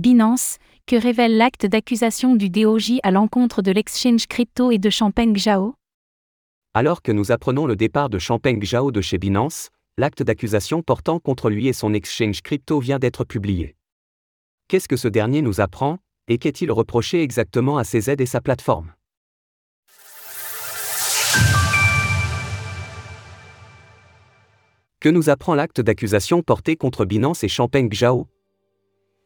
Binance, 0.00 0.56
que 0.86 0.96
révèle 0.96 1.36
l'acte 1.36 1.66
d'accusation 1.66 2.34
du 2.34 2.48
DOJ 2.48 3.00
à 3.02 3.10
l'encontre 3.10 3.60
de 3.60 3.70
l'exchange 3.70 4.26
crypto 4.28 4.70
et 4.70 4.78
de 4.78 4.88
Champagne 4.88 5.36
Zhao? 5.36 5.74
Alors 6.72 7.02
que 7.02 7.12
nous 7.12 7.32
apprenons 7.32 7.66
le 7.66 7.76
départ 7.76 8.08
de 8.08 8.18
Champagne 8.18 8.64
Zhao 8.64 8.92
de 8.92 9.02
chez 9.02 9.18
Binance, 9.18 9.68
l'acte 9.98 10.22
d'accusation 10.22 10.80
portant 10.80 11.18
contre 11.18 11.50
lui 11.50 11.68
et 11.68 11.74
son 11.74 11.92
exchange 11.92 12.40
crypto 12.40 12.80
vient 12.80 12.98
d'être 12.98 13.24
publié. 13.24 13.76
Qu'est-ce 14.68 14.88
que 14.88 14.96
ce 14.96 15.06
dernier 15.06 15.42
nous 15.42 15.60
apprend, 15.60 15.98
et 16.28 16.38
qu'est-il 16.38 16.72
reproché 16.72 17.22
exactement 17.22 17.76
à 17.76 17.84
CZ 17.84 18.14
et 18.20 18.24
sa 18.24 18.40
plateforme? 18.40 18.94
Que 24.98 25.10
nous 25.10 25.28
apprend 25.28 25.54
l'acte 25.54 25.82
d'accusation 25.82 26.40
porté 26.40 26.76
contre 26.76 27.04
Binance 27.04 27.44
et 27.44 27.48
Champagne 27.48 27.90
Zhao? 27.92 28.28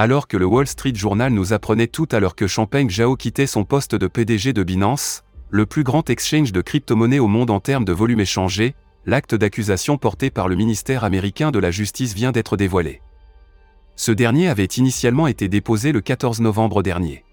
Alors 0.00 0.28
que 0.28 0.36
le 0.36 0.46
Wall 0.46 0.68
Street 0.68 0.94
Journal 0.94 1.32
nous 1.32 1.52
apprenait 1.52 1.88
tout 1.88 2.06
à 2.12 2.20
l'heure 2.20 2.36
que 2.36 2.46
Champagne 2.46 2.88
Zhao 2.88 3.16
quittait 3.16 3.48
son 3.48 3.64
poste 3.64 3.96
de 3.96 4.06
PDG 4.06 4.52
de 4.52 4.62
Binance, 4.62 5.24
le 5.50 5.66
plus 5.66 5.82
grand 5.82 6.08
exchange 6.08 6.52
de 6.52 6.60
crypto-monnaies 6.60 7.18
au 7.18 7.26
monde 7.26 7.50
en 7.50 7.58
termes 7.58 7.84
de 7.84 7.92
volume 7.92 8.20
échangé, 8.20 8.76
l'acte 9.06 9.34
d'accusation 9.34 9.98
porté 9.98 10.30
par 10.30 10.46
le 10.46 10.54
ministère 10.54 11.02
américain 11.02 11.50
de 11.50 11.58
la 11.58 11.72
Justice 11.72 12.14
vient 12.14 12.30
d'être 12.30 12.56
dévoilé. 12.56 13.02
Ce 13.96 14.12
dernier 14.12 14.48
avait 14.48 14.66
initialement 14.66 15.26
été 15.26 15.48
déposé 15.48 15.90
le 15.90 16.00
14 16.00 16.42
novembre 16.42 16.84
dernier. 16.84 17.24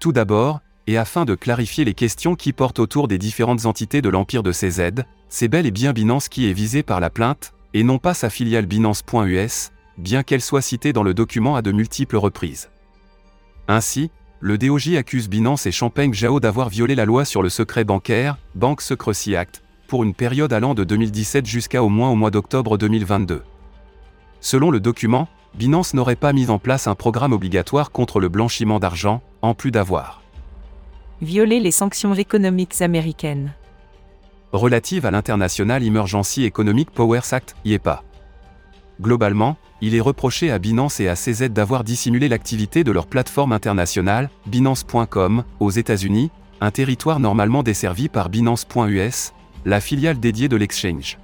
Tout 0.00 0.10
d'abord, 0.10 0.58
et 0.88 0.98
afin 0.98 1.24
de 1.24 1.36
clarifier 1.36 1.84
les 1.84 1.94
questions 1.94 2.34
qui 2.34 2.52
portent 2.52 2.80
autour 2.80 3.06
des 3.06 3.18
différentes 3.18 3.66
entités 3.66 4.02
de 4.02 4.08
l'empire 4.08 4.42
de 4.42 4.50
CZ, 4.50 5.04
c'est 5.28 5.46
bel 5.46 5.64
et 5.64 5.70
bien 5.70 5.92
Binance 5.92 6.28
qui 6.28 6.50
est 6.50 6.54
visé 6.54 6.82
par 6.82 6.98
la 6.98 7.08
plainte, 7.08 7.54
et 7.72 7.84
non 7.84 7.98
pas 7.98 8.14
sa 8.14 8.30
filiale 8.30 8.66
Binance.us, 8.66 9.70
bien 9.98 10.22
qu'elle 10.22 10.40
soit 10.40 10.62
citée 10.62 10.92
dans 10.92 11.02
le 11.02 11.12
document 11.12 11.56
à 11.56 11.62
de 11.62 11.72
multiples 11.72 12.16
reprises. 12.16 12.70
Ainsi, 13.66 14.10
le 14.40 14.56
DOJ 14.56 14.94
accuse 14.94 15.28
Binance 15.28 15.66
et 15.66 15.72
Champagne 15.72 16.14
Zhao 16.14 16.40
d'avoir 16.40 16.68
violé 16.68 16.94
la 16.94 17.04
loi 17.04 17.24
sur 17.24 17.42
le 17.42 17.48
secret 17.48 17.84
bancaire, 17.84 18.38
Bank 18.54 18.80
Secrecy 18.80 19.34
Act, 19.34 19.62
pour 19.88 20.04
une 20.04 20.14
période 20.14 20.52
allant 20.52 20.74
de 20.74 20.84
2017 20.84 21.44
jusqu'à 21.44 21.82
au 21.82 21.88
moins 21.88 22.10
au 22.10 22.14
mois 22.14 22.30
d'octobre 22.30 22.78
2022. 22.78 23.42
Selon 24.40 24.70
le 24.70 24.80
document, 24.80 25.28
Binance 25.54 25.94
n'aurait 25.94 26.14
pas 26.14 26.32
mis 26.32 26.50
en 26.50 26.58
place 26.58 26.86
un 26.86 26.94
programme 26.94 27.32
obligatoire 27.32 27.90
contre 27.90 28.20
le 28.20 28.28
blanchiment 28.28 28.78
d'argent, 28.78 29.22
en 29.42 29.54
plus 29.54 29.70
d'avoir 29.70 30.22
violer 31.20 31.58
les 31.58 31.72
sanctions 31.72 32.14
économiques 32.14 32.80
américaines. 32.80 33.52
Relative 34.52 35.04
à 35.04 35.10
l'International 35.10 35.82
Emergency 35.82 36.44
Economic 36.44 36.90
Powers 36.90 37.32
Act, 37.32 37.56
IEPA. 37.64 38.04
Globalement, 39.00 39.56
il 39.80 39.94
est 39.94 40.00
reproché 40.00 40.50
à 40.50 40.58
Binance 40.58 40.98
et 40.98 41.08
à 41.08 41.14
CZ 41.14 41.50
d'avoir 41.50 41.84
dissimulé 41.84 42.28
l'activité 42.28 42.82
de 42.82 42.90
leur 42.90 43.06
plateforme 43.06 43.52
internationale, 43.52 44.28
Binance.com, 44.46 45.44
aux 45.60 45.70
États-Unis, 45.70 46.30
un 46.60 46.72
territoire 46.72 47.20
normalement 47.20 47.62
desservi 47.62 48.08
par 48.08 48.28
Binance.us, 48.28 49.32
la 49.64 49.80
filiale 49.80 50.18
dédiée 50.18 50.48
de 50.48 50.56
l'exchange. 50.56 51.18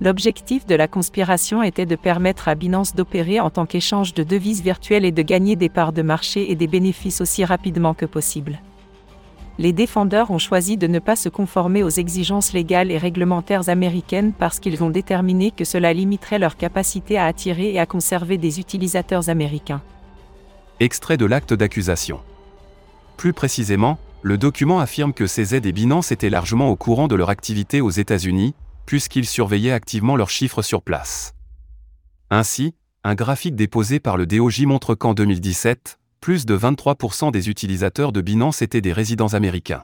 L'objectif 0.00 0.66
de 0.66 0.74
la 0.74 0.88
conspiration 0.88 1.62
était 1.62 1.86
de 1.86 1.94
permettre 1.94 2.48
à 2.48 2.56
Binance 2.56 2.96
d'opérer 2.96 3.38
en 3.38 3.50
tant 3.50 3.66
qu'échange 3.66 4.14
de 4.14 4.24
devises 4.24 4.62
virtuelles 4.62 5.04
et 5.04 5.12
de 5.12 5.22
gagner 5.22 5.54
des 5.54 5.68
parts 5.68 5.92
de 5.92 6.02
marché 6.02 6.50
et 6.50 6.56
des 6.56 6.66
bénéfices 6.66 7.20
aussi 7.20 7.44
rapidement 7.44 7.94
que 7.94 8.06
possible 8.06 8.58
les 9.58 9.72
défendeurs 9.72 10.30
ont 10.30 10.38
choisi 10.38 10.76
de 10.76 10.86
ne 10.86 10.98
pas 10.98 11.16
se 11.16 11.28
conformer 11.28 11.82
aux 11.82 11.90
exigences 11.90 12.52
légales 12.52 12.90
et 12.90 12.98
réglementaires 12.98 13.68
américaines 13.68 14.32
parce 14.32 14.58
qu'ils 14.58 14.82
ont 14.82 14.90
déterminé 14.90 15.50
que 15.50 15.64
cela 15.64 15.92
limiterait 15.92 16.38
leur 16.38 16.56
capacité 16.56 17.18
à 17.18 17.26
attirer 17.26 17.72
et 17.72 17.78
à 17.78 17.86
conserver 17.86 18.38
des 18.38 18.60
utilisateurs 18.60 19.28
américains. 19.28 19.82
Extrait 20.80 21.16
de 21.16 21.26
l'acte 21.26 21.52
d'accusation. 21.52 22.20
Plus 23.16 23.32
précisément, 23.32 23.98
le 24.22 24.38
document 24.38 24.80
affirme 24.80 25.12
que 25.12 25.24
CZ 25.24 25.54
et 25.54 25.72
Binance 25.72 26.12
étaient 26.12 26.30
largement 26.30 26.70
au 26.70 26.76
courant 26.76 27.08
de 27.08 27.14
leur 27.14 27.28
activité 27.28 27.80
aux 27.80 27.90
États-Unis, 27.90 28.54
puisqu'ils 28.86 29.26
surveillaient 29.26 29.72
activement 29.72 30.16
leurs 30.16 30.30
chiffres 30.30 30.62
sur 30.62 30.82
place. 30.82 31.34
Ainsi, 32.30 32.74
un 33.04 33.14
graphique 33.14 33.56
déposé 33.56 34.00
par 34.00 34.16
le 34.16 34.26
DOJ 34.26 34.62
montre 34.62 34.94
qu'en 34.94 35.12
2017, 35.12 35.98
plus 36.22 36.46
de 36.46 36.56
23% 36.56 37.32
des 37.32 37.50
utilisateurs 37.50 38.12
de 38.12 38.20
Binance 38.20 38.62
étaient 38.62 38.80
des 38.80 38.92
résidents 38.92 39.34
américains. 39.34 39.82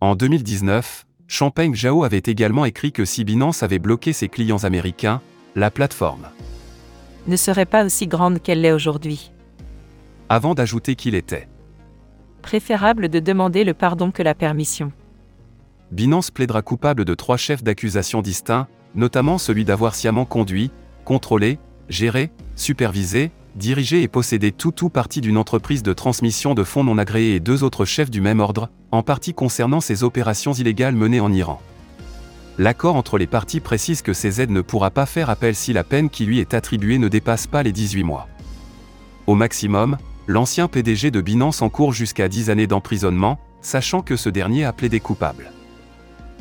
En 0.00 0.14
2019, 0.14 1.04
Champagne 1.26 1.74
Zhao 1.74 2.04
avait 2.04 2.22
également 2.24 2.64
écrit 2.64 2.92
que 2.92 3.04
si 3.04 3.24
Binance 3.24 3.64
avait 3.64 3.80
bloqué 3.80 4.12
ses 4.12 4.28
clients 4.28 4.62
américains, 4.62 5.20
la 5.56 5.72
plateforme 5.72 6.28
ne 7.26 7.36
serait 7.36 7.66
pas 7.66 7.84
aussi 7.84 8.06
grande 8.06 8.40
qu'elle 8.40 8.60
l'est 8.60 8.72
aujourd'hui. 8.72 9.32
Avant 10.28 10.54
d'ajouter 10.54 10.94
qu'il 10.94 11.14
était 11.16 11.48
préférable 12.40 13.08
de 13.08 13.20
demander 13.20 13.62
le 13.64 13.74
pardon 13.74 14.10
que 14.10 14.22
la 14.22 14.34
permission. 14.34 14.92
Binance 15.90 16.30
plaidera 16.30 16.62
coupable 16.62 17.04
de 17.04 17.14
trois 17.14 17.36
chefs 17.36 17.62
d'accusation 17.62 18.22
distincts, 18.22 18.68
notamment 18.94 19.38
celui 19.38 19.64
d'avoir 19.64 19.94
sciemment 19.94 20.24
conduit, 20.24 20.70
contrôlé, 21.04 21.58
géré, 21.88 22.30
supervisé, 22.56 23.30
diriger 23.56 24.02
et 24.02 24.08
posséder 24.08 24.52
tout 24.52 24.84
ou 24.84 24.88
partie 24.88 25.20
d'une 25.20 25.36
entreprise 25.36 25.82
de 25.82 25.92
transmission 25.92 26.54
de 26.54 26.64
fonds 26.64 26.84
non 26.84 26.98
agréés 26.98 27.34
et 27.34 27.40
deux 27.40 27.64
autres 27.64 27.84
chefs 27.84 28.10
du 28.10 28.20
même 28.20 28.40
ordre, 28.40 28.70
en 28.90 29.02
partie 29.02 29.34
concernant 29.34 29.80
ces 29.80 30.04
opérations 30.04 30.52
illégales 30.52 30.94
menées 30.94 31.20
en 31.20 31.32
Iran. 31.32 31.60
L'accord 32.58 32.96
entre 32.96 33.18
les 33.18 33.26
parties 33.26 33.60
précise 33.60 34.02
que 34.02 34.12
CZ 34.12 34.48
ne 34.48 34.60
pourra 34.60 34.90
pas 34.90 35.06
faire 35.06 35.30
appel 35.30 35.54
si 35.54 35.72
la 35.72 35.84
peine 35.84 36.10
qui 36.10 36.26
lui 36.26 36.38
est 36.38 36.54
attribuée 36.54 36.98
ne 36.98 37.08
dépasse 37.08 37.46
pas 37.46 37.62
les 37.62 37.72
18 37.72 38.04
mois. 38.04 38.28
Au 39.26 39.34
maximum, 39.34 39.96
l'ancien 40.26 40.68
PDG 40.68 41.10
de 41.10 41.20
Binance 41.20 41.62
encourt 41.62 41.92
jusqu'à 41.92 42.28
10 42.28 42.50
années 42.50 42.66
d'emprisonnement, 42.66 43.38
sachant 43.62 44.02
que 44.02 44.16
ce 44.16 44.28
dernier 44.28 44.64
a 44.64 44.72
plaidé 44.72 45.00
coupable. 45.00 45.50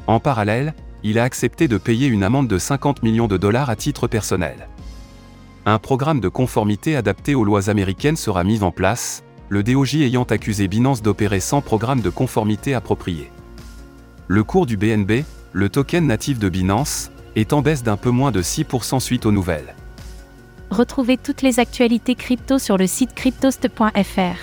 En 0.07 0.19
parallèle, 0.19 0.73
il 1.03 1.17
a 1.17 1.23
accepté 1.23 1.67
de 1.67 1.77
payer 1.77 2.07
une 2.07 2.23
amende 2.23 2.47
de 2.47 2.57
50 2.57 3.03
millions 3.03 3.27
de 3.27 3.37
dollars 3.37 3.69
à 3.69 3.75
titre 3.75 4.07
personnel. 4.07 4.67
Un 5.65 5.77
programme 5.77 6.19
de 6.19 6.27
conformité 6.27 6.95
adapté 6.95 7.35
aux 7.35 7.43
lois 7.43 7.69
américaines 7.69 8.15
sera 8.15 8.43
mis 8.43 8.63
en 8.63 8.71
place, 8.71 9.23
le 9.49 9.61
DOJ 9.61 9.97
ayant 9.97 10.23
accusé 10.23 10.67
Binance 10.67 11.03
d'opérer 11.03 11.39
sans 11.39 11.61
programme 11.61 12.01
de 12.01 12.09
conformité 12.09 12.73
approprié. 12.73 13.29
Le 14.27 14.43
cours 14.43 14.65
du 14.65 14.75
BNB, 14.75 15.23
le 15.53 15.69
token 15.69 16.07
natif 16.07 16.39
de 16.39 16.49
Binance, 16.49 17.11
est 17.35 17.53
en 17.53 17.61
baisse 17.61 17.83
d'un 17.83 17.97
peu 17.97 18.09
moins 18.09 18.31
de 18.31 18.41
6% 18.41 18.99
suite 18.99 19.27
aux 19.27 19.31
nouvelles. 19.31 19.75
Retrouvez 20.71 21.17
toutes 21.17 21.43
les 21.43 21.59
actualités 21.59 22.15
crypto 22.15 22.57
sur 22.57 22.77
le 22.77 22.87
site 22.87 23.13
cryptost.fr. 23.13 24.37